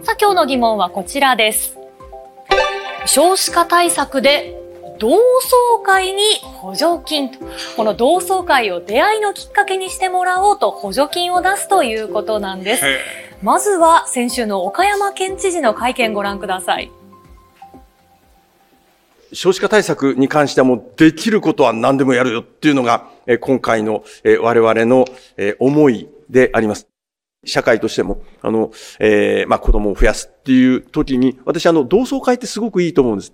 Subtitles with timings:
[0.00, 1.76] さあ、今日の疑問はこちらです。
[3.06, 4.58] 少子化対策で
[4.98, 7.38] 同窓会に補助金と。
[7.76, 12.84] この同窓会を出会いのきっかけにしてもらおうと補助金を出すということなんです。
[13.42, 16.90] まずは先週の岡山県知事の会見ご覧ください。
[19.34, 25.04] 少子化対策に関してはもうできることは何でもやるよっていうのが、えー今回の、えー我々の、
[25.36, 26.91] えー思いであります。
[27.44, 33.32] 社会としても、あの、えーまあ、子供を増やすっていう時に、私あの、同窓会ってすごくいいと思うんです。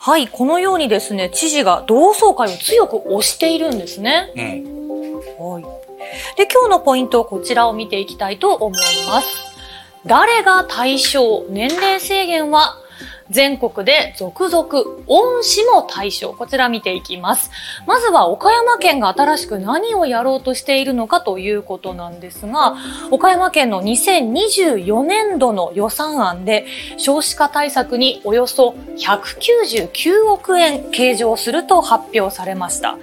[0.00, 4.32] はい、このようにですね、知事が同窓会を強く推しているんですね。
[5.38, 5.62] はい。
[6.36, 9.28] で、今日のポイント、こちらを見ていきたいと思います。
[10.06, 12.76] 誰が対象年齢制限は
[13.30, 14.68] 全国で続々、
[15.06, 16.32] 恩師も対象。
[16.32, 17.50] こちら見ていきます。
[17.86, 22.76] まずは岡山県が新しく何をやろうとしているのかということなんですが、
[23.10, 32.96] 岡山県の2024年度の予算案で少子化対策におよそ199億円計上すると発表されました。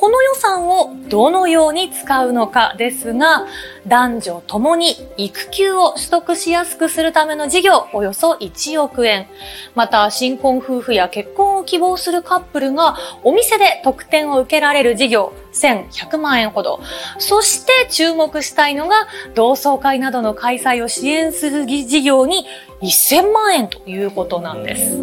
[0.00, 3.46] この予算をどのように使うのかですが、
[3.88, 9.26] 男女ともに育休を取得しやすくするための事業およそ1億円。
[9.74, 16.78] また、新婚夫婦や結婚を希望するカップルがお店で特典を受けられる事業1100万円ほど。
[17.18, 22.46] そして注目したいのが同窓会などの開催を支援する事業に
[22.82, 24.96] 1000万円ということなんです。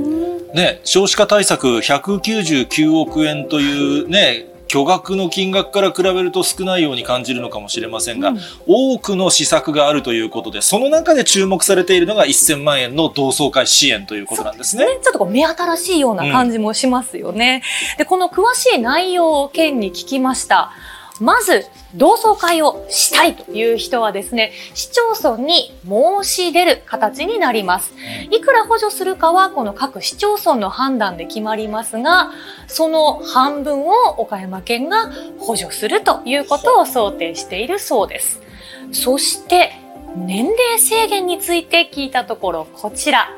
[0.54, 14.86] ね、少子化対策199億円というね、巨額の金額から比べると少ないように感じるのかもしれませんが、うん多くの施策があるということで、その中で注目されているのが1000万円の同窓会支援ということなんですね。
[14.86, 17.62] ね、ちょっとこう目新しいような感じもしますよね。
[17.98, 20.72] で、この詳しい内容を県に聞きました。
[21.22, 27.94] まず、同窓会をしたいという人はですね、市町村に申し出る形になります。
[28.32, 32.32] いくら補助するかは、この各市町村の判断で決まりますが、
[32.68, 35.09] その半分を岡山県が
[35.40, 38.42] 補助するということを想定しているそうです。
[38.92, 39.72] そして、
[40.18, 43.30] 年齢制限について聞いたところ、こちら。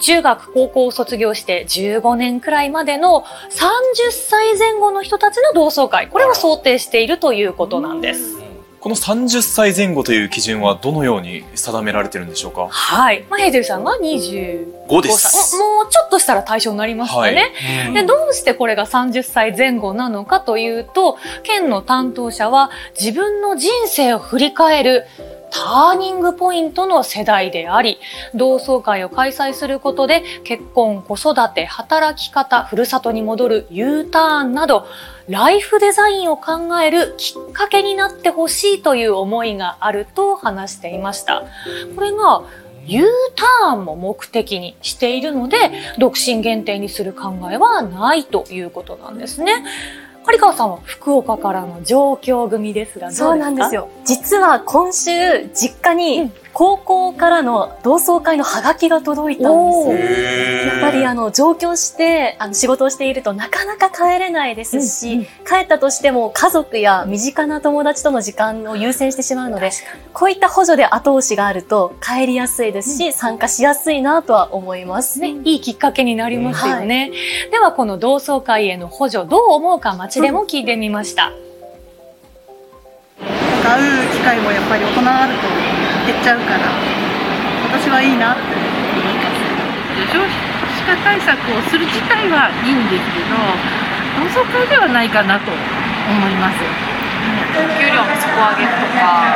[0.00, 8.38] 中学、高校を卒業して15年くらいまでの30歳前後の人たちの同窓会、これを想定しているということなんです。
[8.80, 12.68] この30歳前後という基準はどのように定められてるんでしょうか？
[12.68, 13.24] はい。
[13.28, 15.18] まあ、ヘイゼルさんが25 5で歳。
[15.18, 15.58] す。
[15.58, 17.52] もうちょっとしたら対象になりますよね。
[17.84, 25.06] はいで、どうしてこれが30歳前後なのかというと、県の担当者は自分の人生を振り返る
[25.50, 27.98] ターニングポイントの世代であり、
[28.34, 34.86] 同窓会を開催することで結婚、子育て、働き方、ふるさとに戻る U ターンなど、
[35.28, 41.44] ライフデザインを考えるきっかけになってほしいという思いがあると話していました。
[41.94, 42.42] これが
[42.86, 43.04] U
[43.36, 45.58] ターンも目的にしているので、
[45.98, 49.64] 独身限定にする考えはないということなんですね。
[50.30, 53.74] 有川さんは福岡からの上京組ですが、そうなんです。
[53.74, 53.88] よ。
[54.04, 55.10] 実は今週、
[55.54, 60.66] 実家うにん高校からの同窓会のハガキが届いたんおです。
[60.66, 69.70] ーやっぱりあの上京してあの仕事をしているとなかなか帰れないですし、うんうん帰ったとしても家族や身近な友達との時間を優先してしまうので、
[70.12, 75.20] こういった補助で後押しがあると帰りやすいですし、参加しやすいなとは思います。
[75.20, 77.12] ね、いいきっかけになりますよね。
[77.50, 81.30] では、この同窓会への補助、どう思うか街でも聞いてみました。
[81.30, 81.38] なん
[83.62, 85.77] か会う機会もやっぱり大人になると
[86.08, 86.72] 減っちゃうから。
[87.68, 89.44] 私はいいなって思います。
[90.08, 90.24] 少子
[90.88, 93.36] 化対策をする自体はいいんですけど
[94.16, 95.58] 同窓会ではないかなと思
[96.30, 96.56] います
[97.76, 99.26] 給料の底上げとか、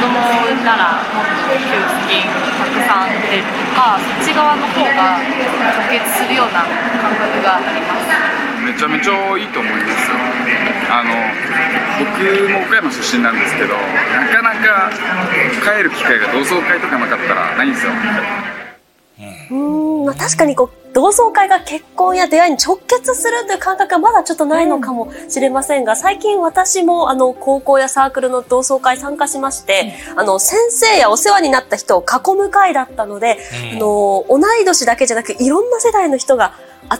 [0.00, 2.26] 子供を産んだらもっと給付金
[2.58, 6.66] たくさん出るとか、そっち側の方が直結するような
[6.98, 8.10] 感覚があります。
[8.64, 10.10] めちゃめちゃいいと思います
[11.98, 14.90] 僕も岡山出身なんですけどなかなか
[15.62, 17.92] 帰る機会が同窓会とかなかったらないんですよ。
[19.50, 33.38] うーん、まあ、確かにこう、同窓会が結婚や出会いに直結するという感覚はまだちょっとないのかもしれませんが、最近私もあの、高校やサークルの同窓会参加しまして、あの、先生やお世話になった人を囲む会だったので、
[33.72, 36.54] あの、同い年だけじゃなく、いろんな世代の人が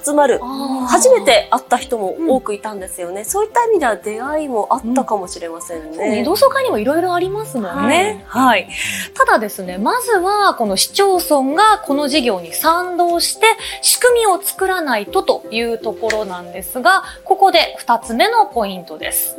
[0.05, 0.41] 集まる。
[0.87, 3.25] 初めて会った人も多くいたんですよね。
[3.25, 6.11] そういった意味では出会いもあったかもしれませんね。
[6.11, 8.25] ね、同窓会にもいろいろありますもんね。
[8.29, 8.69] はい。
[9.15, 13.47] ただですね、まずはこの市町村がこの事業に賛同して
[13.83, 19.37] 仕組みを作らないとというところなんですが、ここで二つ目のポイントです。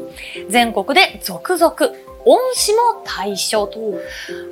[0.49, 1.75] 全国で続々、
[2.27, 3.79] 恩師も対象と。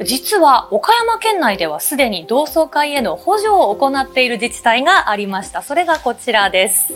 [0.03, 5.61] 実は岡山県内ではすでに同窓会への補助を行っている自治体がありました。
[5.61, 6.93] それがこちらです。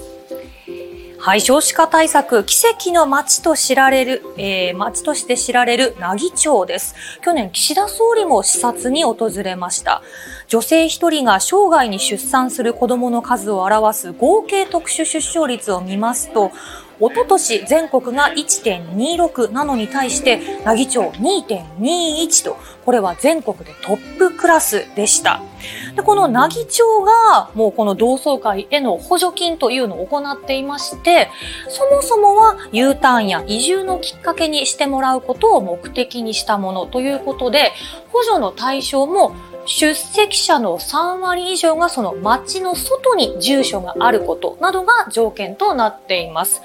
[1.22, 6.96] はい、少子化対策、奇跡の街と知られる、えー、街として知られる奈義町です。
[7.22, 10.02] 去年、岸田総理も視察に訪れました。
[10.48, 16.52] 女性一人が生涯に出産する子供の数を表す合計特殊出生率を見ますと、
[17.00, 25.42] おととし全国が1.26なのに対して、奈義町2.21と、これは全国でトップクラスでした。
[25.96, 31.30] で、この奈義町が、もうこの同窓会への補助金というのを行っていまして、
[31.68, 37.72] そもそもは U ターンや移住のきっかけにしてもらうことを目的にしたものということで、
[38.12, 39.34] 補助の対象も
[39.65, 46.61] 出席者の3割以上がその町の外に住所があることなどが条件となっています。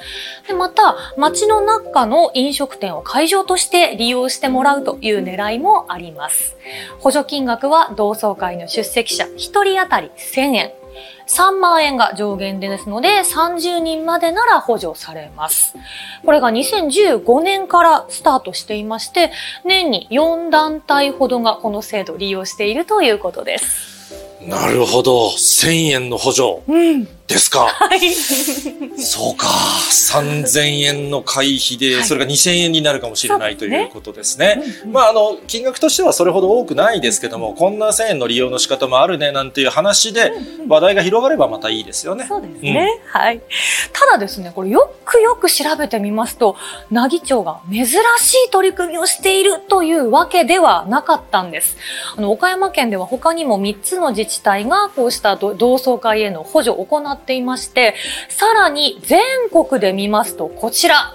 [0.46, 6.56] でまた、町の中の飲食店を会場として利用してもらうという狙いもあります。
[6.98, 10.83] 補助金額は同窓会の出席者1人当たり1000円。
[11.26, 15.74] 3万円が上限ですので、30人までなら補助されます。
[16.24, 19.30] これが2015年からスタートしていまして、
[19.64, 23.93] 年に4団体ほどがこの制度を利用しているということです。
[24.48, 25.28] なるほど。
[25.28, 27.08] 1000円の補助うん。
[27.26, 27.68] ですか。
[27.68, 28.12] はい。
[28.12, 29.46] そうか。
[29.46, 34.62] 3000円の会費で、それが2000円になるかもしれないということですね。
[34.92, 40.32] まあ、あの、金額としてはそれほど多くないですけども、こんな1000円の利用の仕方もあるね、なんていう話で、
[40.68, 42.26] 話題が広がればまたいいですよね。
[42.28, 43.00] そうですね。
[43.06, 43.40] はい。
[43.94, 46.56] ただですね、これよくよく調べてみますと、
[46.90, 51.78] 奈義町が珍しい取り組みをしているというわけではなかったんです。
[52.18, 57.94] あの、岡山県では他にも3つの自治体がこうした同窓会への補助を行っていまして、
[58.28, 59.20] さらに全
[59.50, 61.14] 国で見ますとこちら、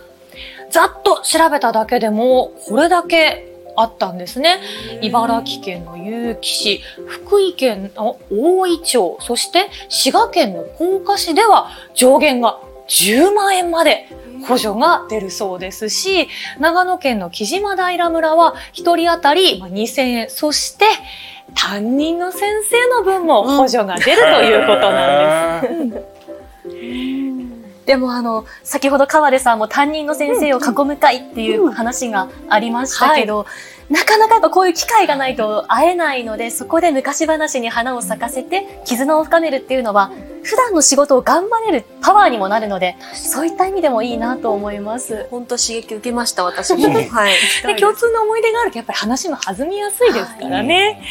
[0.72, 4.60] ざっと調べただけでもこれだけあったんですね。
[5.02, 14.08] 茨城県の結城市、福井県の大井町、そして滋賀県の甲賀市では上限が10万円まで
[14.48, 16.28] 補助が出るそうですし、
[16.60, 20.86] 長野県の木島平村は1人当たり2000円、そして
[21.56, 26.04] 担任の先生の分も補助が出るということなんです。
[27.90, 33.48] でもあの、先ほど川出さんも担任の先生を囲む会っていう話がありましたけど、
[33.90, 40.12] なかなかやっぱこういう機会がないと会えないので、そこで昔話に花を咲かせて絆を深めるっていうのは、
[40.44, 45.28] 普段の仕事を頑張れるパワーにもなるので、そういった意味でもいいなと思います。
[45.32, 46.84] 本当刺激受けました、私も。
[47.10, 47.34] はい。
[47.66, 51.02] で共通の思い出があるとやっぱり話も弾みやすいですからね。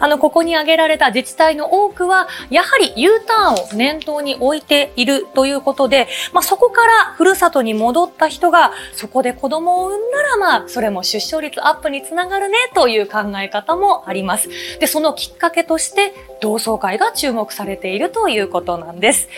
[0.00, 14.48] あの、ここに挙げられた自治体の多くは、やはり U ターンを念頭に置いているということで、まあ、そこからふるさとに戻った人が、そこで子供を産んだら、まあ、それも出生率アップにつながるね、という考え方もあります。
[14.78, 19.28] で、そのきっかけとして、同窓会が注目されているということなんです。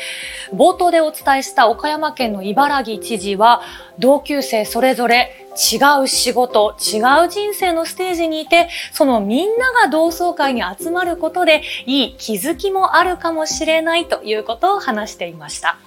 [0.52, 3.62] 冒頭でお伝えした岡山県の茨城知事は、
[3.98, 15.78] 同級生それぞれ違う仕事、違う人生のステージにいて、そのみんなが同窓会に集まることで、いい気づきもあるかもしれないということを話していました。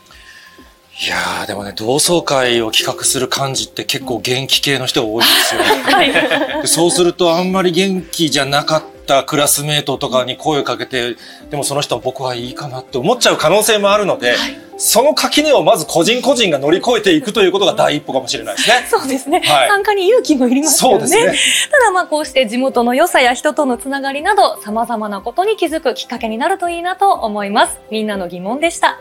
[1.01, 5.61] いやー、でもね、同窓会を企画する幹事って結構元気系の人が多いんですよ。
[6.61, 11.15] でそうするとあんまり元気じゃなかったクラスメートとかに声をかけて、
[11.49, 14.35] でもその人は僕はいいかなって思っちゃう可能性もあるので、
[14.79, 18.85] その垣根をまず個人個人が乗り越えていくということが第一歩かもしれないですね。
[18.89, 19.41] そうですね。
[19.45, 20.99] はい参加に勇気もいりますよね。
[20.99, 27.79] そうですねただまあこうして地元の良さや人とのつながりなど様々なことに気づくきっかけになるといいなと思います。
[27.91, 28.99] みんなの疑問でした。